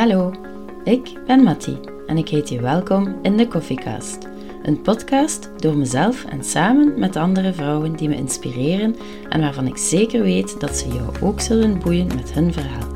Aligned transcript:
Hallo, 0.00 0.32
ik 0.84 1.12
ben 1.26 1.42
Mattie 1.42 1.78
en 2.06 2.18
ik 2.18 2.28
heet 2.28 2.48
je 2.48 2.60
welkom 2.60 3.18
in 3.22 3.36
de 3.36 3.48
Koffiecast. 3.48 4.18
Een 4.62 4.82
podcast 4.82 5.50
door 5.56 5.76
mezelf 5.76 6.24
en 6.24 6.44
samen 6.44 6.98
met 6.98 7.16
andere 7.16 7.52
vrouwen 7.52 7.96
die 7.96 8.08
me 8.08 8.14
inspireren 8.14 8.96
en 9.28 9.40
waarvan 9.40 9.66
ik 9.66 9.76
zeker 9.76 10.22
weet 10.22 10.60
dat 10.60 10.76
ze 10.76 10.88
jou 10.88 11.10
ook 11.20 11.40
zullen 11.40 11.78
boeien 11.78 12.06
met 12.06 12.32
hun 12.32 12.52
verhaal. 12.52 12.88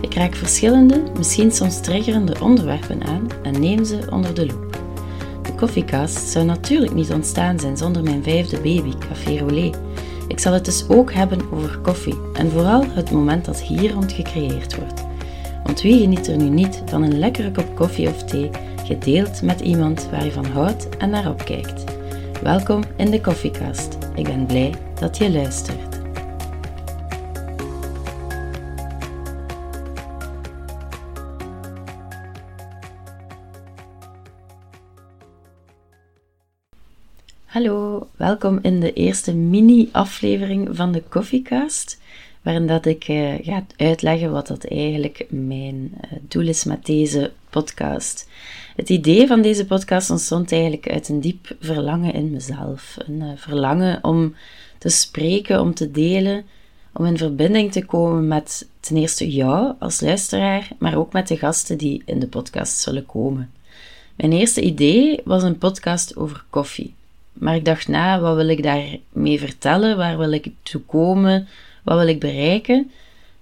Ik 0.00 0.14
raak 0.14 0.34
verschillende, 0.34 1.02
misschien 1.16 1.52
soms 1.52 1.80
triggerende 1.80 2.40
onderwerpen 2.40 3.04
aan 3.04 3.28
en 3.42 3.60
neem 3.60 3.84
ze 3.84 4.06
onder 4.10 4.34
de 4.34 4.46
loep. 4.46 4.78
De 5.42 5.54
Koffiecast 5.54 6.28
zou 6.28 6.44
natuurlijk 6.44 6.94
niet 6.94 7.12
ontstaan 7.12 7.58
zijn 7.58 7.76
zonder 7.76 8.02
mijn 8.02 8.22
vijfde 8.22 8.56
baby, 8.56 8.92
Café 9.08 9.38
Rolé. 9.38 9.70
Ik 10.28 10.38
zal 10.38 10.52
het 10.52 10.64
dus 10.64 10.88
ook 10.88 11.12
hebben 11.12 11.40
over 11.52 11.78
koffie 11.78 12.18
en 12.32 12.50
vooral 12.50 12.84
het 12.88 13.10
moment 13.10 13.44
dat 13.44 13.60
hier 13.60 13.92
rond 13.92 14.12
gecreëerd 14.12 14.76
wordt. 14.76 15.12
Want 15.64 15.80
wie 15.80 16.00
geniet 16.00 16.26
er 16.26 16.36
nu 16.36 16.48
niet 16.48 16.82
van 16.86 17.02
een 17.02 17.18
lekkere 17.18 17.50
kop 17.50 17.76
koffie 17.76 18.08
of 18.08 18.24
thee, 18.24 18.50
gedeeld 18.84 19.42
met 19.42 19.60
iemand 19.60 20.08
waar 20.10 20.24
je 20.24 20.32
van 20.32 20.44
houdt 20.44 20.96
en 20.96 21.10
naar 21.10 21.28
opkijkt? 21.28 21.84
Welkom 22.42 22.82
in 22.96 23.10
de 23.10 23.20
Koffiekast. 23.20 23.98
Ik 24.14 24.24
ben 24.24 24.46
blij 24.46 24.74
dat 25.00 25.18
je 25.18 25.30
luistert. 25.30 26.02
Hallo, 37.44 38.06
welkom 38.16 38.58
in 38.62 38.80
de 38.80 38.92
eerste 38.92 39.34
mini-aflevering 39.34 40.68
van 40.76 40.92
de 40.92 41.02
Koffiecast 41.02 42.00
waarin 42.44 42.66
dat 42.66 42.86
ik 42.86 43.08
uh, 43.08 43.34
ga 43.42 43.66
uitleggen 43.76 44.32
wat 44.32 44.46
dat 44.46 44.64
eigenlijk 44.64 45.26
mijn 45.28 45.92
uh, 45.94 46.18
doel 46.28 46.48
is 46.48 46.64
met 46.64 46.86
deze 46.86 47.32
podcast. 47.50 48.28
Het 48.76 48.88
idee 48.88 49.26
van 49.26 49.42
deze 49.42 49.66
podcast 49.66 50.10
ontstond 50.10 50.52
eigenlijk 50.52 50.88
uit 50.88 51.08
een 51.08 51.20
diep 51.20 51.56
verlangen 51.60 52.14
in 52.14 52.30
mezelf. 52.30 52.96
Een 52.98 53.20
uh, 53.20 53.30
verlangen 53.36 53.98
om 54.02 54.34
te 54.78 54.88
spreken, 54.88 55.60
om 55.60 55.74
te 55.74 55.90
delen, 55.90 56.44
om 56.92 57.04
in 57.04 57.18
verbinding 57.18 57.72
te 57.72 57.84
komen 57.84 58.28
met 58.28 58.68
ten 58.80 58.96
eerste 58.96 59.30
jou 59.30 59.74
als 59.78 60.00
luisteraar, 60.00 60.68
maar 60.78 60.96
ook 60.96 61.12
met 61.12 61.28
de 61.28 61.36
gasten 61.36 61.78
die 61.78 62.02
in 62.04 62.18
de 62.18 62.28
podcast 62.28 62.78
zullen 62.78 63.06
komen. 63.06 63.50
Mijn 64.14 64.32
eerste 64.32 64.60
idee 64.60 65.20
was 65.24 65.42
een 65.42 65.58
podcast 65.58 66.16
over 66.16 66.44
koffie. 66.50 66.94
Maar 67.32 67.54
ik 67.54 67.64
dacht 67.64 67.88
na, 67.88 68.20
wat 68.20 68.36
wil 68.36 68.48
ik 68.48 68.62
daarmee 68.62 69.38
vertellen? 69.38 69.96
Waar 69.96 70.18
wil 70.18 70.32
ik 70.32 70.50
toe 70.62 70.80
komen? 70.80 71.48
Wat 71.84 71.98
wil 71.98 72.08
ik 72.08 72.20
bereiken? 72.20 72.90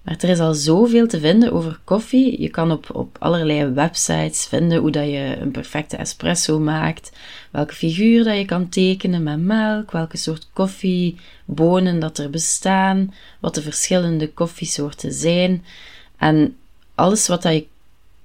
Maar 0.03 0.17
er 0.21 0.29
is 0.29 0.39
al 0.39 0.55
zoveel 0.55 1.07
te 1.07 1.21
vinden 1.21 1.53
over 1.53 1.81
koffie. 1.85 2.41
Je 2.41 2.49
kan 2.49 2.71
op, 2.71 2.95
op 2.95 3.17
allerlei 3.21 3.67
websites 3.67 4.47
vinden 4.47 4.79
hoe 4.79 4.91
dat 4.91 5.05
je 5.05 5.37
een 5.41 5.51
perfecte 5.51 5.97
espresso 5.97 6.59
maakt, 6.59 7.13
welke 7.51 7.75
figuur 7.75 8.25
dat 8.25 8.37
je 8.37 8.45
kan 8.45 8.69
tekenen 8.69 9.23
met 9.23 9.41
melk, 9.41 9.91
welke 9.91 10.17
soort 10.17 10.49
koffiebonen 10.53 11.99
dat 11.99 12.19
er 12.19 12.31
bestaan, 12.31 13.15
wat 13.41 13.55
de 13.55 13.63
verschillende 13.63 14.29
koffiesoorten 14.29 15.13
zijn. 15.13 15.65
En 16.19 16.57
alles 16.95 17.29
wat 17.29 17.43
dat 17.43 17.53
je 17.53 17.67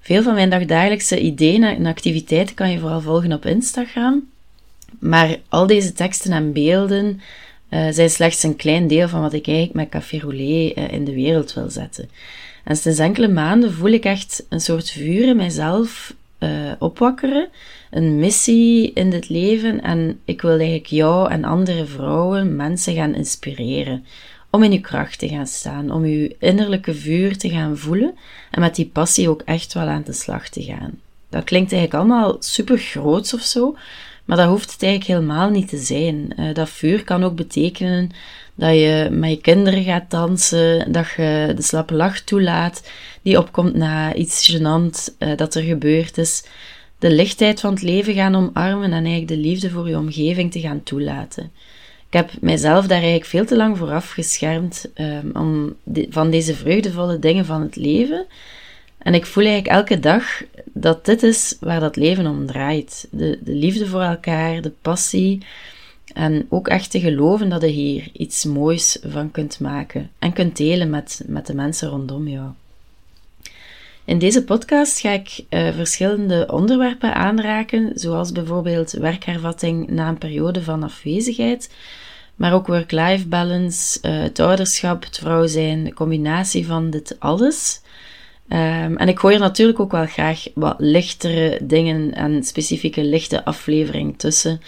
Veel 0.00 0.22
van 0.22 0.34
mijn 0.34 0.50
dagdagelijkse 0.50 1.20
ideeën 1.20 1.64
en 1.64 1.86
activiteiten 1.86 2.54
kan 2.54 2.70
je 2.70 2.78
vooral 2.78 3.00
volgen 3.00 3.32
op 3.32 3.46
Instagram. 3.46 4.28
Maar 4.98 5.38
al 5.48 5.66
deze 5.66 5.92
teksten 5.92 6.32
en 6.32 6.52
beelden 6.52 7.20
uh, 7.70 7.86
zijn 7.90 8.10
slechts 8.10 8.42
een 8.42 8.56
klein 8.56 8.86
deel 8.86 9.08
van 9.08 9.20
wat 9.20 9.32
ik 9.32 9.46
eigenlijk 9.46 9.76
met 9.76 9.88
Café 9.88 10.18
Roulé 10.18 10.72
uh, 10.74 10.92
in 10.92 11.04
de 11.04 11.14
wereld 11.14 11.54
wil 11.54 11.70
zetten. 11.70 12.08
En 12.64 12.76
sinds 12.76 12.98
enkele 12.98 13.28
maanden 13.28 13.72
voel 13.72 13.90
ik 13.90 14.04
echt 14.04 14.46
een 14.48 14.60
soort 14.60 14.90
vuur 14.90 15.28
in 15.28 15.36
mijzelf 15.36 16.14
uh, 16.38 16.72
opwakkeren, 16.78 17.48
een 17.90 18.18
missie 18.18 18.92
in 18.92 19.10
dit 19.10 19.28
leven 19.28 19.80
en 19.80 20.20
ik 20.24 20.42
wil 20.42 20.50
eigenlijk 20.50 20.86
jou 20.86 21.30
en 21.30 21.44
andere 21.44 21.86
vrouwen, 21.86 22.56
mensen 22.56 22.94
gaan 22.94 23.14
inspireren 23.14 24.04
om 24.50 24.62
in 24.62 24.72
uw 24.72 24.80
kracht 24.80 25.18
te 25.18 25.28
gaan 25.28 25.46
staan, 25.46 25.90
om 25.90 26.02
uw 26.02 26.28
innerlijke 26.38 26.94
vuur 26.94 27.38
te 27.38 27.48
gaan 27.48 27.78
voelen 27.78 28.14
en 28.50 28.60
met 28.60 28.74
die 28.74 28.90
passie 28.92 29.28
ook 29.28 29.42
echt 29.44 29.72
wel 29.72 29.86
aan 29.86 30.02
de 30.04 30.12
slag 30.12 30.48
te 30.48 30.62
gaan. 30.62 30.98
Dat 31.28 31.44
klinkt 31.44 31.72
eigenlijk 31.72 32.02
allemaal 32.02 32.36
super 32.38 32.78
groots 32.78 33.34
of 33.34 33.40
zo, 33.40 33.76
maar 34.24 34.36
dat 34.36 34.48
hoeft 34.48 34.72
het 34.72 34.82
eigenlijk 34.82 35.20
helemaal 35.20 35.50
niet 35.50 35.68
te 35.68 35.78
zijn. 35.78 36.32
Uh, 36.38 36.54
dat 36.54 36.70
vuur 36.70 37.04
kan 37.04 37.24
ook 37.24 37.34
betekenen 37.34 38.10
dat 38.60 38.74
je 38.74 39.08
met 39.10 39.30
je 39.30 39.40
kinderen 39.40 39.84
gaat 39.84 40.10
dansen, 40.10 40.92
dat 40.92 41.06
je 41.16 41.52
de 41.56 41.62
slappe 41.62 41.94
lach 41.94 42.20
toelaat 42.20 42.82
die 43.22 43.38
opkomt 43.38 43.74
na 43.74 44.14
iets 44.14 44.52
gênant 44.52 45.14
uh, 45.18 45.36
dat 45.36 45.54
er 45.54 45.62
gebeurd 45.62 46.18
is. 46.18 46.44
De 46.98 47.10
lichtheid 47.10 47.60
van 47.60 47.72
het 47.72 47.82
leven 47.82 48.14
gaan 48.14 48.34
omarmen 48.34 48.92
en 48.92 49.04
eigenlijk 49.04 49.28
de 49.28 49.36
liefde 49.36 49.70
voor 49.70 49.88
je 49.88 49.98
omgeving 49.98 50.52
te 50.52 50.60
gaan 50.60 50.82
toelaten. 50.82 51.52
Ik 52.06 52.16
heb 52.16 52.30
mijzelf 52.40 52.86
daar 52.86 52.98
eigenlijk 52.98 53.30
veel 53.30 53.44
te 53.44 53.56
lang 53.56 53.78
voor 53.78 53.90
afgeschermd 53.90 54.90
um, 54.94 55.30
om 55.34 55.76
van 56.10 56.30
deze 56.30 56.54
vreugdevolle 56.54 57.18
dingen 57.18 57.44
van 57.44 57.60
het 57.60 57.76
leven. 57.76 58.26
En 58.98 59.14
ik 59.14 59.26
voel 59.26 59.44
eigenlijk 59.44 59.74
elke 59.74 60.00
dag 60.00 60.42
dat 60.64 61.04
dit 61.04 61.22
is 61.22 61.56
waar 61.60 61.80
dat 61.80 61.96
leven 61.96 62.26
om 62.26 62.46
draait. 62.46 63.08
De, 63.10 63.38
de 63.42 63.54
liefde 63.54 63.86
voor 63.86 64.02
elkaar, 64.02 64.60
de 64.60 64.72
passie, 64.82 65.42
en 66.14 66.46
ook 66.48 66.68
echt 66.68 66.90
te 66.90 67.00
geloven 67.00 67.48
dat 67.48 67.60
je 67.60 67.66
hier 67.66 68.08
iets 68.12 68.44
moois 68.44 68.98
van 69.02 69.30
kunt 69.30 69.60
maken 69.60 70.10
en 70.18 70.32
kunt 70.32 70.56
delen 70.56 70.90
met, 70.90 71.22
met 71.26 71.46
de 71.46 71.54
mensen 71.54 71.88
rondom 71.88 72.28
jou. 72.28 72.50
In 74.04 74.18
deze 74.18 74.44
podcast 74.44 75.00
ga 75.00 75.10
ik 75.10 75.44
uh, 75.50 75.74
verschillende 75.74 76.48
onderwerpen 76.52 77.14
aanraken, 77.14 77.90
zoals 77.94 78.32
bijvoorbeeld 78.32 78.90
werkhervatting 78.90 79.88
na 79.88 80.08
een 80.08 80.18
periode 80.18 80.62
van 80.62 80.82
afwezigheid, 80.82 81.70
maar 82.36 82.54
ook 82.54 82.66
work-life 82.66 83.28
balance, 83.28 83.98
uh, 84.02 84.22
het 84.22 84.38
ouderschap, 84.38 85.04
het 85.04 85.18
vrouw 85.18 85.46
zijn, 85.46 85.84
de 85.84 85.94
combinatie 85.94 86.66
van 86.66 86.90
dit 86.90 87.16
alles. 87.18 87.80
Um, 88.48 88.96
en 88.96 89.08
ik 89.08 89.18
gooi 89.18 89.34
er 89.34 89.40
natuurlijk 89.40 89.80
ook 89.80 89.92
wel 89.92 90.06
graag 90.06 90.46
wat 90.54 90.74
lichtere 90.78 91.58
dingen 91.62 92.14
en 92.14 92.44
specifieke 92.44 93.04
lichte 93.04 93.44
afleveringen 93.44 94.16
tussen, 94.16 94.60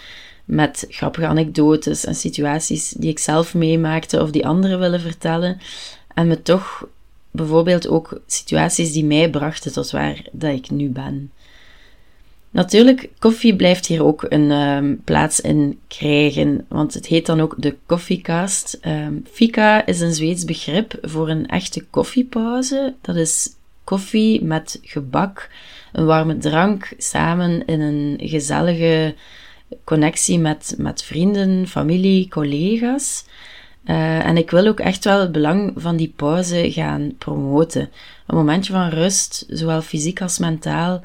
met 0.44 0.86
grappige 0.88 1.26
anekdotes 1.26 2.04
en 2.04 2.14
situaties 2.14 2.90
die 2.90 3.10
ik 3.10 3.18
zelf 3.18 3.54
meemaakte 3.54 4.22
of 4.22 4.30
die 4.30 4.46
anderen 4.46 4.78
willen 4.78 5.00
vertellen. 5.00 5.60
En 6.14 6.26
me 6.26 6.42
toch 6.42 6.86
bijvoorbeeld 7.30 7.88
ook 7.88 8.20
situaties 8.26 8.92
die 8.92 9.04
mij 9.04 9.30
brachten 9.30 9.72
tot 9.72 9.90
waar 9.90 10.26
dat 10.32 10.54
ik 10.54 10.70
nu 10.70 10.88
ben. 10.88 11.30
Natuurlijk, 12.50 13.08
koffie 13.18 13.56
blijft 13.56 13.86
hier 13.86 14.04
ook 14.04 14.26
een 14.28 14.50
um, 14.50 15.00
plaats 15.04 15.40
in 15.40 15.78
krijgen, 15.88 16.64
want 16.68 16.94
het 16.94 17.06
heet 17.06 17.26
dan 17.26 17.40
ook 17.40 17.54
de 17.58 17.76
koffiecast. 17.86 18.78
Um, 18.86 19.24
fika 19.30 19.86
is 19.86 20.00
een 20.00 20.14
Zweeds 20.14 20.44
begrip 20.44 20.98
voor 21.02 21.28
een 21.28 21.46
echte 21.46 21.84
koffiepauze. 21.90 22.94
Dat 23.00 23.16
is 23.16 23.48
koffie 23.84 24.44
met 24.44 24.78
gebak, 24.82 25.50
een 25.92 26.04
warme 26.04 26.38
drank, 26.38 26.92
samen 26.98 27.64
in 27.66 27.80
een 27.80 28.18
gezellige 28.22 29.14
connectie 29.84 30.38
met, 30.38 30.74
met 30.78 31.02
vrienden, 31.02 31.68
familie, 31.68 32.28
collega's. 32.28 33.24
Uh, 33.84 34.26
en 34.26 34.36
ik 34.36 34.50
wil 34.50 34.66
ook 34.66 34.80
echt 34.80 35.04
wel 35.04 35.20
het 35.20 35.32
belang 35.32 35.72
van 35.76 35.96
die 35.96 36.12
pauze 36.16 36.72
gaan 36.72 37.14
promoten. 37.18 37.90
Een 38.26 38.36
momentje 38.36 38.72
van 38.72 38.88
rust, 38.88 39.46
zowel 39.48 39.82
fysiek 39.82 40.20
als 40.20 40.38
mentaal. 40.38 41.00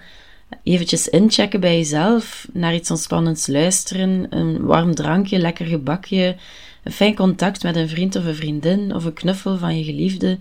Eventjes 0.63 1.07
inchecken 1.07 1.59
bij 1.59 1.77
jezelf, 1.77 2.47
naar 2.53 2.75
iets 2.75 2.91
ontspannends 2.91 3.47
luisteren, 3.47 4.27
een 4.29 4.65
warm 4.65 4.95
drankje, 4.95 5.39
lekker 5.39 5.65
gebakje, 5.65 6.35
een 6.83 6.91
fijn 6.91 7.15
contact 7.15 7.63
met 7.63 7.75
een 7.75 7.89
vriend 7.89 8.15
of 8.15 8.25
een 8.25 8.35
vriendin 8.35 8.95
of 8.95 9.05
een 9.05 9.13
knuffel 9.13 9.57
van 9.57 9.77
je 9.77 9.83
geliefde. 9.83 10.37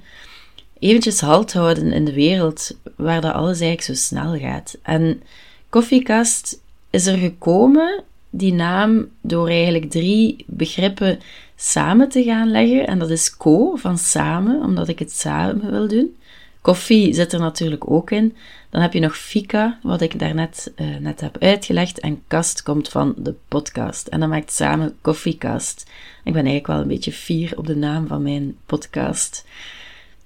Eventjes 0.78 1.20
halt 1.20 1.52
houden 1.52 1.92
in 1.92 2.04
de 2.04 2.12
wereld 2.12 2.76
waar 2.96 3.20
dat 3.20 3.32
alles 3.32 3.60
eigenlijk 3.60 3.82
zo 3.82 3.94
snel 3.94 4.38
gaat. 4.38 4.78
En 4.82 5.22
Koffiekast 5.68 6.60
is 6.90 7.06
er 7.06 7.18
gekomen, 7.18 8.04
die 8.36 8.52
naam, 8.52 9.08
door 9.20 9.48
eigenlijk 9.48 9.90
drie 9.90 10.44
begrippen 10.46 11.18
samen 11.56 12.08
te 12.08 12.22
gaan 12.22 12.50
leggen. 12.50 12.86
En 12.86 12.98
dat 12.98 13.10
is 13.10 13.36
co, 13.36 13.76
van 13.76 13.98
samen, 13.98 14.62
omdat 14.62 14.88
ik 14.88 14.98
het 14.98 15.12
samen 15.12 15.70
wil 15.70 15.88
doen. 15.88 16.16
Koffie 16.60 17.14
zit 17.14 17.32
er 17.32 17.40
natuurlijk 17.40 17.90
ook 17.90 18.10
in. 18.10 18.36
Dan 18.70 18.82
heb 18.82 18.92
je 18.92 19.00
nog 19.00 19.16
fika, 19.16 19.78
wat 19.82 20.00
ik 20.00 20.18
daarnet 20.18 20.72
uh, 20.76 20.96
net 20.96 21.20
heb 21.20 21.36
uitgelegd. 21.38 22.00
En 22.00 22.22
kast 22.26 22.62
komt 22.62 22.88
van 22.88 23.14
de 23.16 23.34
podcast. 23.48 24.06
En 24.06 24.20
dan 24.20 24.28
maakt 24.28 24.52
samen 24.52 24.96
koffiekast. 25.00 25.90
Ik 26.24 26.32
ben 26.32 26.44
eigenlijk 26.44 26.66
wel 26.66 26.80
een 26.80 26.88
beetje 26.88 27.12
fier 27.12 27.52
op 27.56 27.66
de 27.66 27.76
naam 27.76 28.06
van 28.06 28.22
mijn 28.22 28.56
podcast. 28.66 29.44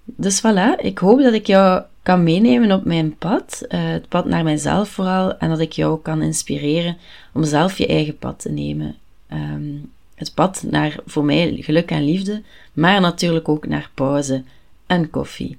Dus 0.04 0.40
voilà, 0.40 0.80
ik 0.82 0.98
hoop 0.98 1.22
dat 1.22 1.32
ik 1.32 1.46
jou 1.46 1.82
kan 2.02 2.22
meenemen 2.22 2.72
op 2.72 2.84
mijn 2.84 3.16
pad, 3.16 3.62
uh, 3.68 3.80
het 3.82 4.08
pad 4.08 4.24
naar 4.24 4.44
mijzelf 4.44 4.88
vooral, 4.88 5.38
en 5.38 5.48
dat 5.48 5.58
ik 5.58 5.72
jou 5.72 6.00
kan 6.02 6.22
inspireren 6.22 6.96
om 7.32 7.44
zelf 7.44 7.78
je 7.78 7.86
eigen 7.86 8.18
pad 8.18 8.38
te 8.38 8.50
nemen. 8.50 8.96
Um, 9.32 9.90
het 10.14 10.34
pad 10.34 10.64
naar 10.70 10.96
voor 11.06 11.24
mij 11.24 11.56
geluk 11.60 11.90
en 11.90 12.04
liefde, 12.04 12.42
maar 12.72 13.00
natuurlijk 13.00 13.48
ook 13.48 13.66
naar 13.66 13.90
pauze 13.94 14.42
en 14.86 15.10
koffie. 15.10 15.58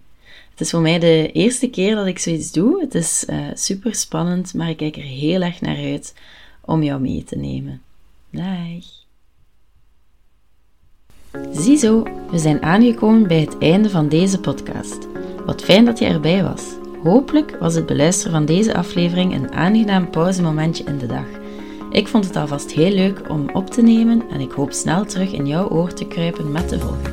Het 0.51 0.61
is 0.61 0.69
voor 0.69 0.81
mij 0.81 0.99
de 0.99 1.31
eerste 1.31 1.69
keer 1.69 1.95
dat 1.95 2.07
ik 2.07 2.19
zoiets 2.19 2.51
doe. 2.51 2.81
Het 2.81 2.95
is 2.95 3.25
uh, 3.29 3.45
super 3.53 3.95
spannend, 3.95 4.53
maar 4.53 4.69
ik 4.69 4.77
kijk 4.77 4.95
er 4.95 5.01
heel 5.01 5.41
erg 5.41 5.61
naar 5.61 5.77
uit 5.77 6.13
om 6.61 6.83
jou 6.83 7.01
mee 7.01 7.23
te 7.23 7.35
nemen. 7.35 7.81
Dag! 8.29 8.99
Ziezo, 11.51 12.03
we 12.31 12.37
zijn 12.37 12.61
aangekomen 12.61 13.27
bij 13.27 13.39
het 13.39 13.57
einde 13.57 13.89
van 13.89 14.09
deze 14.09 14.39
podcast. 14.39 15.10
Wat 15.45 15.63
fijn 15.63 15.85
dat 15.85 15.99
je 15.99 16.05
erbij 16.05 16.43
was. 16.43 16.63
Hopelijk 17.03 17.57
was 17.59 17.75
het 17.75 17.85
beluisteren 17.85 18.31
van 18.31 18.45
deze 18.45 18.75
aflevering 18.75 19.33
een 19.33 19.51
aangenaam 19.51 20.09
pauzemomentje 20.09 20.83
in 20.83 20.97
de 20.97 21.05
dag. 21.05 21.25
Ik 21.91 22.07
vond 22.07 22.25
het 22.25 22.35
alvast 22.35 22.71
heel 22.71 22.91
leuk 22.91 23.21
om 23.29 23.49
op 23.53 23.69
te 23.69 23.81
nemen 23.81 24.23
en 24.29 24.39
ik 24.39 24.51
hoop 24.51 24.71
snel 24.71 25.05
terug 25.05 25.31
in 25.31 25.47
jouw 25.47 25.67
oor 25.67 25.93
te 25.93 26.05
kruipen 26.05 26.51
met 26.51 26.69
de 26.69 26.79
volgende. 26.79 27.09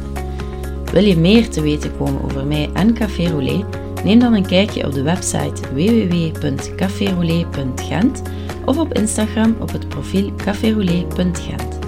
Wil 0.92 1.04
je 1.04 1.16
meer 1.16 1.48
te 1.48 1.60
weten 1.60 1.96
komen 1.96 2.25
over 2.25 2.46
mij 2.46 2.70
en 2.75 2.94
Café 2.94 3.28
Roulé? 3.28 3.64
Neem 4.04 4.19
dan 4.19 4.34
een 4.34 4.46
kijkje 4.46 4.86
op 4.86 4.92
de 4.92 5.02
website 5.02 5.74
www.caféroulé.gent 5.74 8.22
of 8.64 8.78
op 8.78 8.94
Instagram 8.94 9.56
op 9.60 9.72
het 9.72 9.88
profiel 9.88 10.32
caféroulé.gent. 10.36 11.78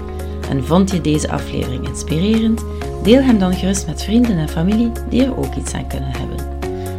En 0.49 0.63
vond 0.63 0.91
je 0.91 1.01
deze 1.01 1.31
aflevering 1.31 1.87
inspirerend? 1.87 2.63
Deel 3.03 3.21
hem 3.21 3.39
dan 3.39 3.53
gerust 3.53 3.87
met 3.87 4.03
vrienden 4.03 4.37
en 4.37 4.49
familie 4.49 4.91
die 5.09 5.23
er 5.23 5.37
ook 5.37 5.55
iets 5.55 5.73
aan 5.73 5.87
kunnen 5.87 6.11
hebben. 6.11 6.37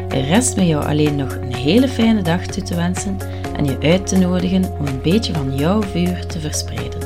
Er 0.08 0.24
rest 0.24 0.56
me 0.56 0.66
jou 0.66 0.84
alleen 0.84 1.16
nog 1.16 1.36
een 1.36 1.54
hele 1.54 1.88
fijne 1.88 2.22
dag 2.22 2.46
toe 2.46 2.62
te 2.62 2.74
wensen 2.74 3.16
en 3.56 3.64
je 3.64 3.78
uit 3.80 4.06
te 4.06 4.18
nodigen 4.18 4.64
om 4.78 4.86
een 4.86 5.02
beetje 5.02 5.32
van 5.32 5.56
jouw 5.56 5.82
vuur 5.82 6.26
te 6.26 6.40
verspreiden. 6.40 7.00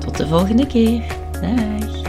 Tot 0.00 0.16
de 0.16 0.26
volgende 0.26 0.66
keer. 0.66 1.02
Dag! 1.40 2.03